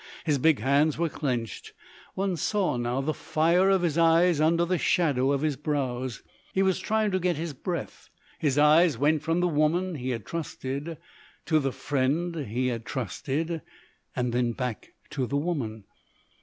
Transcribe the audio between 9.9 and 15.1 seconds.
he had trusted to the friend he had trusted, and then back